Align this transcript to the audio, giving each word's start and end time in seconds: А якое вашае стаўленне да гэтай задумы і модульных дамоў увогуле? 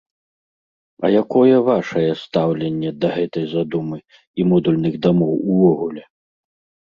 А 1.07 1.09
якое 1.23 1.57
вашае 1.67 2.05
стаўленне 2.21 2.91
да 3.03 3.07
гэтай 3.17 3.45
задумы 3.53 3.97
і 4.41 4.49
модульных 4.53 4.93
дамоў 5.07 5.33
увогуле? 5.57 6.03